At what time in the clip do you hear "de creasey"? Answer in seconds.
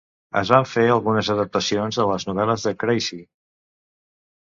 2.71-3.25